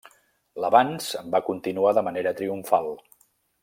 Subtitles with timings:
[0.63, 2.95] L'avanç va continuar de manera triomfal.